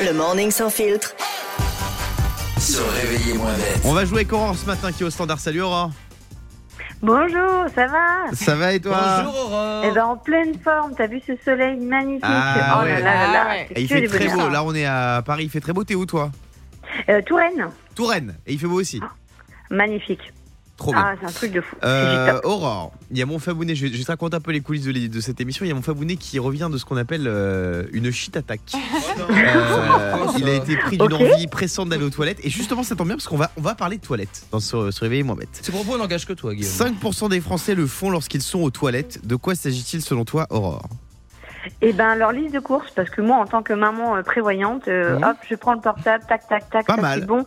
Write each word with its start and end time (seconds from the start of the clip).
Le 0.00 0.12
morning 0.12 0.50
sans 0.50 0.70
filtre. 0.70 1.14
Se 2.58 2.80
réveiller 3.00 3.34
moins 3.34 3.52
bête. 3.54 3.80
On 3.84 3.92
va 3.92 4.04
jouer 4.04 4.18
avec 4.18 4.32
Aurore 4.32 4.54
ce 4.56 4.66
matin 4.66 4.92
qui 4.92 5.02
est 5.02 5.06
au 5.06 5.10
standard. 5.10 5.38
Salut 5.40 5.62
Aurore. 5.62 5.90
Bonjour, 7.00 7.66
ça 7.74 7.86
va 7.86 8.32
Ça 8.32 8.56
va 8.56 8.72
et 8.72 8.80
toi 8.80 9.24
Aurore. 9.24 9.82
Eh 9.84 9.90
ben 9.92 10.04
en 10.04 10.16
pleine 10.16 10.54
forme, 10.62 10.94
t'as 10.96 11.06
vu 11.06 11.20
ce 11.26 11.32
soleil 11.44 11.76
magnifique 11.78 12.24
Ah 12.24 12.78
Oh 12.80 12.84
ouais. 12.84 12.94
là 12.94 12.98
là 13.00 13.14
là 13.14 13.32
là, 13.32 13.44
Ah 13.44 13.48
ouais. 13.50 13.66
c'est 13.70 13.78
Et 13.78 13.82
il 13.82 13.88
fait 13.88 14.06
très 14.08 14.28
beau. 14.28 14.48
Là, 14.48 14.64
on 14.64 14.74
est 14.74 14.84
à 14.86 15.22
Paris. 15.24 15.44
Il 15.44 15.50
fait 15.50 15.60
très 15.60 15.72
beau. 15.72 15.84
T'es 15.84 15.94
où 15.94 16.06
toi? 16.06 16.30
Euh, 17.08 17.22
Touraine, 17.22 17.68
Touraine. 17.94 18.34
Et 18.46 18.54
il 18.54 18.58
fait 18.58 18.66
beau 18.66 18.80
aussi. 18.80 19.00
magnifique. 19.70 20.32
Trop 20.78 20.92
bien. 20.92 21.02
Ah, 21.04 21.14
c'est 21.20 21.26
un 21.26 21.32
truc 21.32 21.52
de 21.52 21.60
fou. 21.60 21.76
C'est 21.82 21.86
Euh. 21.88 22.40
Aurore, 22.44 22.92
il 23.10 23.18
y 23.18 23.22
a 23.22 23.26
mon 23.26 23.38
Fabounet, 23.40 23.74
je 23.74 23.86
vais, 23.86 23.98
te 23.98 24.06
raconter 24.06 24.36
un 24.36 24.40
peu 24.40 24.52
les 24.52 24.60
coulisses 24.60 24.84
de, 24.84 25.20
cette 25.20 25.40
émission. 25.40 25.64
Il 25.64 25.68
y 25.68 25.72
a 25.72 25.74
mon 25.74 25.82
Fabounet 25.82 26.14
qui 26.16 26.38
revient 26.38 26.68
de 26.70 26.78
ce 26.78 26.84
qu'on 26.84 26.96
appelle 26.96 27.24
euh, 27.26 27.82
une 27.92 28.10
shit 28.12 28.36
attack. 28.36 28.60
Euh, 29.18 30.26
il 30.38 30.48
a 30.48 30.54
été 30.54 30.76
pris 30.76 30.96
d'une 30.96 31.12
envie 31.12 31.46
pressante 31.48 31.88
d'aller 31.88 32.04
aux 32.04 32.10
toilettes. 32.10 32.38
Et 32.44 32.50
justement, 32.50 32.82
ça 32.84 32.94
tombe 32.94 33.08
bien 33.08 33.16
parce 33.16 33.26
qu'on 33.26 33.36
va, 33.36 33.50
on 33.56 33.60
va 33.60 33.74
parler 33.74 33.96
de 33.98 34.02
toilettes 34.02 34.44
dans 34.52 34.60
ce, 34.60 34.90
ce 34.90 35.00
réveil 35.00 35.22
moins 35.24 35.34
bête. 35.36 35.48
Ces 35.60 35.72
propos 35.72 35.98
n'engagent 35.98 36.26
que 36.26 36.32
toi, 36.32 36.54
Guillaume. 36.54 36.70
5% 36.70 37.28
des 37.30 37.40
Français 37.40 37.74
le 37.74 37.86
font 37.86 38.10
lorsqu'ils 38.10 38.42
sont 38.42 38.60
aux 38.60 38.70
toilettes. 38.70 39.26
De 39.26 39.36
quoi 39.36 39.54
s'agit-il 39.54 40.00
selon 40.02 40.24
toi, 40.24 40.46
Aurore? 40.50 40.88
Eh 41.82 41.92
ben 41.92 42.14
leur 42.14 42.32
liste 42.32 42.54
de 42.54 42.60
courses, 42.60 42.90
parce 42.94 43.10
que 43.10 43.20
moi 43.20 43.36
en 43.36 43.44
tant 43.46 43.62
que 43.62 43.72
maman 43.74 44.16
euh, 44.16 44.22
prévoyante, 44.22 44.88
euh, 44.88 45.16
Mhm. 45.18 45.24
hop, 45.24 45.36
je 45.50 45.54
prends 45.54 45.74
le 45.74 45.80
portable, 45.80 46.24
tac, 46.26 46.48
tac, 46.48 46.70
tac, 46.70 46.86
Pas 46.86 46.94
ça 46.96 47.02
mal. 47.02 47.20
c'est 47.20 47.26
bon. 47.26 47.44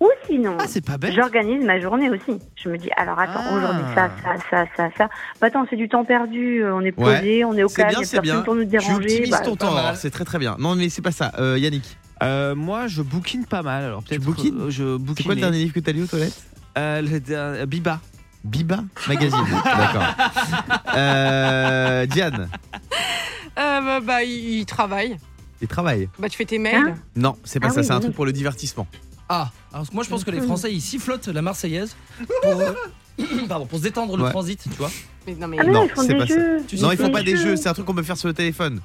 Ou 0.00 0.08
sinon, 0.26 0.56
Ah, 0.60 0.64
c'est 0.66 0.84
pas 0.84 0.98
bête. 0.98 1.14
j'organise 1.14 1.64
ma 1.64 1.78
journée 1.80 2.10
aussi. 2.10 2.38
Je 2.56 2.68
me 2.68 2.76
dis, 2.76 2.90
alors 2.96 3.18
attends, 3.18 3.40
Ah. 3.48 3.56
aujourd'hui 3.56 3.82
ça, 3.94 4.10
ça, 4.22 4.34
ça, 4.50 4.64
ça, 4.76 4.88
ça. 4.98 5.08
Bah 5.40 5.46
attends, 5.46 5.64
c'est 5.70 5.76
du 5.76 5.88
temps 5.88 6.04
perdu, 6.04 6.62
euh, 6.62 6.74
on 6.74 6.80
est 6.80 6.86
Ouais. 6.98 7.16
posé, 7.18 7.44
on 7.44 7.54
est 7.54 7.62
au 7.62 7.68
C'est 7.68 7.76
calme, 7.82 7.90
bien, 7.90 7.98
il 8.00 8.06
c'est 8.06 8.16
personne 8.20 8.34
bien. 8.36 8.42
pour 8.44 8.54
nous 8.54 8.62
Tu 8.64 8.66
déranger. 8.68 9.24
bah, 9.30 9.38
ton 9.40 9.56
temps, 9.56 9.94
c'est 9.94 10.10
très 10.10 10.24
très 10.24 10.38
bien. 10.38 10.56
Non, 10.58 10.74
mais 10.74 10.88
c'est 10.88 11.02
pas 11.02 11.12
ça. 11.12 11.32
Euh, 11.38 11.58
Yannick, 11.58 11.96
Euh, 12.22 12.54
moi, 12.54 12.86
je 12.86 13.02
bouquine 13.02 13.44
pas 13.44 13.62
mal. 13.62 13.84
Alors 13.84 14.02
peut-être. 14.02 14.22
euh, 14.28 14.70
Je 14.70 14.96
c'est 14.96 15.02
bouquine. 15.02 15.26
quoi 15.26 15.34
le 15.34 15.40
dernier 15.40 15.58
livre 15.58 15.74
que 15.74 15.80
t'as 15.80 15.92
lu 15.92 16.02
aux 16.04 16.06
toilettes 16.06 16.42
euh, 16.78 17.02
le 17.02 17.66
Biba. 17.66 18.00
Biba 18.44 18.84
Magazine. 19.08 19.38
D'accord. 19.64 20.04
Euh, 20.96 22.06
Diane, 22.06 22.48
Euh, 23.58 23.80
bah, 23.80 24.00
bah, 24.00 24.22
il, 24.24 24.58
il 24.60 24.66
travaille. 24.66 25.16
il 25.62 25.68
travaille 25.68 26.08
Bah, 26.18 26.28
tu 26.28 26.36
fais 26.36 26.44
tes 26.44 26.58
mails. 26.58 26.88
Hein 26.88 26.94
Non, 27.16 27.36
c'est 27.44 27.60
pas 27.60 27.68
Ah 27.68 27.70
ça, 27.70 27.80
oui, 27.80 27.86
c'est 27.86 27.92
un 27.92 27.96
oui. 27.96 28.02
truc 28.02 28.14
pour 28.14 28.26
le 28.26 28.32
divertissement. 28.32 28.86
Ah, 29.28 29.50
alors 29.72 29.86
moi 29.92 30.04
je 30.04 30.08
pense 30.10 30.22
que 30.24 30.30
les 30.30 30.40
Français 30.40 30.72
ils 30.72 30.80
sifflotent 30.82 31.28
la 31.28 31.40
Marseillaise 31.42 31.96
pour, 32.42 32.60
euh, 32.60 32.72
pardon, 33.48 33.66
pour 33.66 33.78
se 33.78 33.84
détendre 33.84 34.16
le 34.16 34.24
Ouais. 34.24 34.30
transit, 34.30 34.60
tu 34.62 34.68
vois. 34.76 34.90
mais 35.26 35.34
non, 35.34 35.48
mais 35.48 35.56
Ah 35.60 35.64
non, 35.64 35.72
Non, 35.72 35.84
ils 35.86 35.90
font 35.90 36.02
c'est 36.02 36.08
des 36.08 36.14
pas 36.18 36.26
ça. 36.26 36.34
jeux. 36.34 36.62
Tu 36.68 36.76
Non, 36.76 36.92
ils 36.92 36.98
font 36.98 37.10
pas 37.10 37.22
des 37.22 37.36
jeux, 37.36 37.42
jeux. 37.50 37.56
c'est 37.56 37.68
un 37.68 37.72
truc 37.74 37.86
qu'on 37.86 37.94
peut 37.94 38.02
faire 38.02 38.16
sur 38.18 38.28
le 38.28 38.34
téléphone. 38.34 38.80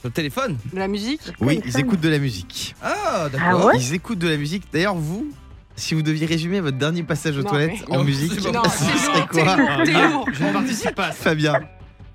Sur 0.00 0.08
le 0.08 0.12
téléphone. 0.12 0.56
de 0.72 0.78
la 0.78 0.88
musique. 0.88 1.20
Oui, 1.40 1.54
ils 1.56 1.60
Téléphone. 1.60 1.80
écoutent 1.82 2.00
de 2.00 2.08
la 2.08 2.18
musique. 2.18 2.74
Ah, 2.82 2.94
Ah 3.24 3.28
d'accord. 3.28 3.64
ouais 3.66 3.74
Ils 3.76 3.92
écoutent 3.94 4.18
de 4.18 4.28
la 4.28 4.36
musique. 4.36 4.62
D'ailleurs, 4.72 4.94
vous, 4.94 5.30
si 5.76 5.94
vous 5.94 6.02
deviez 6.02 6.26
résumer 6.26 6.60
votre 6.60 6.78
dernier 6.78 7.02
passage 7.02 7.36
aux 7.36 7.42
Non, 7.42 7.50
toilettes 7.50 7.84
mais- 7.88 7.94
en 7.94 7.98
Non, 7.98 8.04
musique, 8.04 8.32
c'est 8.32 8.40
ce 8.40 8.42
serait 8.42 9.26
quoi 9.26 9.56
lourd. 9.56 10.26
Je 10.32 10.44
ne 10.44 10.52
participe 10.52 10.94
pas. 10.94 11.12
Fabien, 11.12 11.60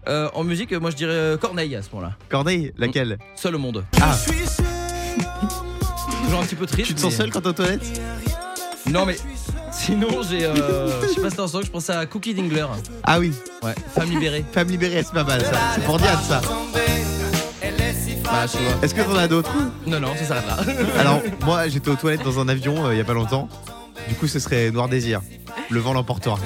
Euh, 0.08 0.30
en 0.36 0.44
musique, 0.44 0.72
moi 0.73 0.92
je 0.92 0.96
dirais 0.96 1.12
euh, 1.14 1.38
Corneille 1.38 1.76
à 1.76 1.81
ce 1.81 1.90
moment-là. 1.94 2.14
Corneille, 2.30 2.72
laquelle? 2.78 3.18
Seul 3.36 3.56
au 3.56 3.59
monde. 3.59 3.84
Ah, 4.02 4.16
Toujours 6.24 6.40
un 6.40 6.46
petit 6.46 6.56
peu 6.56 6.66
triste. 6.66 6.88
tu 6.88 6.96
te 6.96 7.00
sens 7.00 7.12
mais- 7.12 7.18
seul 7.18 7.30
quand 7.32 7.42
t'es 7.42 7.48
aux 7.50 7.54
toilettes 7.54 8.02
Non 8.92 9.06
mais 9.06 9.18
sinon 9.72 10.08
j'ai, 10.30 10.46
euh, 10.46 11.02
je 11.04 11.08
sais 11.14 11.22
pas 11.22 11.30
si 11.30 11.40
entendu, 11.40 11.66
je 11.66 11.72
pensais 11.72 11.94
à 11.94 12.06
Cookie 12.06 12.34
Dingler. 12.34 12.66
Ah 13.04 13.20
oui, 13.20 13.32
Ouais, 13.64 13.76
femme 13.94 14.10
libérée. 14.10 14.44
Femme 14.54 14.70
libérée, 14.70 15.04
c'est 15.04 15.14
pas 15.14 15.24
mal 15.24 15.42
ça. 15.42 15.52
C'est 15.76 15.84
pour 15.84 15.98
Diane 15.98 16.18
ça. 16.28 16.42
Bah. 18.24 18.46
Est-ce 18.82 18.96
que 18.96 19.02
t'en 19.02 19.16
as 19.18 19.28
d'autres 19.28 19.54
Non 19.86 20.00
non, 20.00 20.10
ça 20.18 20.26
s'arrête 20.26 20.48
là. 20.48 20.58
Alors, 21.00 21.22
moi, 21.46 21.68
j'étais 21.68 21.90
aux 21.90 21.96
toilettes 21.96 22.24
dans 22.24 22.40
un 22.40 22.48
avion 22.48 22.86
euh, 22.86 22.94
il 22.94 22.98
y 22.98 23.02
a 23.02 23.04
pas 23.04 23.14
longtemps. 23.14 23.48
Du 24.10 24.16
coup, 24.16 24.28
ce 24.28 24.40
serait 24.40 24.72
Noir 24.72 24.90
Désir. 24.90 25.22
Le 25.70 25.80
vent 25.80 25.94
l'emportera. 25.94 26.38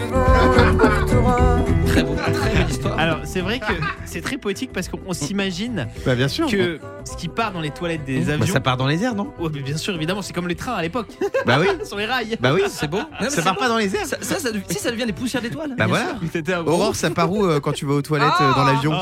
très 1.87 2.03
beau, 2.03 2.15
très 2.15 2.49
belle 2.55 2.69
histoire. 2.69 2.97
Alors 2.99 3.17
c'est 3.23 3.41
vrai 3.41 3.59
que 3.59 3.73
c'est 4.05 4.21
très 4.21 4.37
poétique 4.37 4.71
parce 4.73 4.87
qu'on 4.87 5.13
s'imagine 5.13 5.87
Bah, 6.05 6.15
bien 6.15 6.27
sûr. 6.27 6.47
que 6.49 6.79
ce 7.03 7.15
qui 7.17 7.27
part 7.27 7.51
dans 7.51 7.59
les 7.61 7.71
toilettes 7.71 8.05
des 8.05 8.19
Bah, 8.21 8.33
avions. 8.33 8.53
ça 8.53 8.59
part 8.59 8.77
dans 8.77 8.87
les 8.87 9.03
airs, 9.03 9.15
non? 9.15 9.33
Ouais, 9.39 9.49
mais 9.53 9.61
bien 9.61 9.77
sûr, 9.77 9.93
évidemment, 9.95 10.21
c'est 10.21 10.33
comme 10.33 10.47
les 10.47 10.55
trains 10.55 10.73
à 10.73 10.81
l'époque, 10.81 11.07
Bah 11.45 11.57
oui. 11.59 11.67
sur 11.85 11.97
les 11.97 12.05
rails. 12.05 12.37
Bah 12.39 12.51
oui. 12.53 12.61
C'est 12.69 12.87
beau. 12.89 12.97
Non, 12.97 13.05
mais 13.21 13.29
Ça 13.29 13.37
c'est 13.37 13.43
part 13.43 13.55
beau. 13.55 13.59
pas 13.61 13.67
dans 13.69 13.77
les 13.77 13.93
airs. 13.95 14.05
Ça, 14.05 14.17
ça, 14.21 14.39
ça 14.39 14.51
dev- 14.51 14.61
si 14.69 14.79
ça 14.79 14.91
devient 14.91 15.05
des 15.05 15.13
poussières 15.13 15.41
d'étoiles. 15.41 15.75
Bah 15.77 15.87
voilà. 15.87 16.15
C'était 16.31 16.53
un 16.53 16.65
Aurore, 16.65 16.95
ça 16.95 17.09
part 17.09 17.31
où 17.31 17.45
euh, 17.45 17.59
quand 17.59 17.73
tu 17.73 17.85
vas 17.85 17.93
aux 17.95 18.01
toilettes 18.01 18.29
euh, 18.41 18.53
dans 18.53 18.65
Ah, 18.65 18.73
l'avion? 18.73 18.93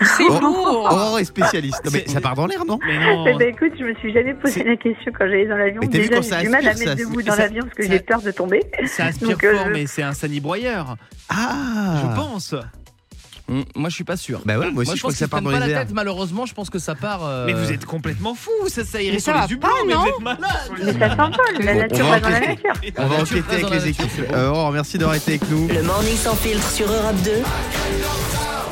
C'est 0.00 0.24
Oh. 0.28 0.38
lourd. 0.40 0.88
Aurore 0.90 1.18
est 1.18 1.24
spécialiste. 1.24 1.84
Non, 1.84 1.90
mais 1.92 2.04
ça 2.06 2.20
part 2.20 2.34
dans 2.34 2.46
l'air, 2.46 2.64
non 2.64 2.78
Mais 2.86 2.98
non. 2.98 3.24
Eh 3.28 3.34
ben 3.34 3.48
écoute, 3.54 3.72
je 3.78 3.84
me 3.84 3.94
suis 3.96 4.12
jamais 4.12 4.34
posé 4.34 4.62
la 4.64 4.76
question 4.76 5.12
quand 5.18 5.26
j'allais 5.26 5.46
dans 5.46 5.56
l'avion. 5.56 5.80
Mais 5.82 5.88
t'as 5.88 5.98
vu 5.98 6.08
Déjà, 6.08 6.16
quand 6.16 6.22
ça 6.22 6.38
j'ai 6.40 6.44
du 6.46 6.50
mal 6.50 6.66
à 6.66 6.70
aspire, 6.70 6.88
mettre 6.88 6.98
ça 6.98 7.04
debout 7.04 7.18
aspire. 7.20 7.32
dans 7.32 7.36
Ça- 7.36 7.42
l'avion 7.42 7.62
parce 7.64 7.74
que 7.74 7.82
ça- 7.84 7.92
j'ai 7.92 8.00
peur 8.00 8.22
de 8.22 8.30
tomber. 8.30 8.62
Ça 8.86 9.04
aspire 9.06 9.28
Donc, 9.30 9.44
euh, 9.44 9.56
fort, 9.56 9.66
mais 9.72 9.86
c'est 9.86 10.02
un 10.02 10.12
sanibroyeur. 10.12 10.96
Ah 11.28 12.02
Je 12.02 12.14
pense. 12.16 12.54
Hum, 13.48 13.64
moi 13.76 13.90
je 13.90 13.94
suis 13.94 14.02
pas 14.02 14.16
sûr. 14.16 14.40
Bah 14.44 14.58
ouais, 14.58 14.72
moi 14.72 14.82
aussi, 14.82 14.96
je, 14.96 14.98
crois 14.98 15.10
pense 15.10 15.12
que 15.12 15.18
ça 15.20 15.26
qu'ils 15.26 15.30
part 15.30 15.38
prennent 15.40 15.44
dans 15.52 15.60
pas 15.60 15.66
les 15.66 15.72
la 15.72 15.78
airs. 15.80 15.86
tête 15.86 15.94
malheureusement, 15.94 16.46
je 16.46 16.52
pense 16.54 16.68
que 16.68 16.80
ça 16.80 16.96
part. 16.96 17.24
euh, 17.24 17.46
Mais 17.46 17.52
vous 17.52 17.70
êtes 17.70 17.84
complètement 17.86 18.34
fou. 18.34 18.50
Ça, 18.66 18.84
ça 18.84 19.00
irait 19.00 19.12
Mais 19.14 19.18
sur 19.20 19.32
ça 19.34 19.38
va 19.38 19.46
les 19.46 19.56
pas, 19.56 19.68
mais 19.86 19.94
non 19.94 20.00
vous 20.00 20.08
êtes 20.08 20.20
malade. 20.20 20.40
Mais 20.84 20.92
ça 20.94 21.10
s'envole, 21.10 21.36
la 21.60 21.72
Bon, 21.74 21.78
nature 21.78 22.06
on 22.06 22.10
va 22.10 22.14
va 22.18 22.20
dans 22.20 22.28
la 22.28 22.36
enquêter. 22.38 22.48
nature. 22.68 22.92
On 22.98 23.06
va 23.06 23.16
enquêter 23.22 23.54
avec 23.54 23.70
les 23.70 23.88
équipes. 23.88 24.10
Euh, 24.32 24.48
Aurore, 24.48 24.72
merci 24.72 24.98
d'avoir 24.98 25.14
été 25.16 25.30
avec 25.34 25.48
nous. 25.48 25.68
Le 25.68 25.82
morning 25.84 26.16
sans 26.16 26.34
filtre 26.34 26.68
sur 26.68 26.90
Europe 26.90 27.14
2. 27.24 27.30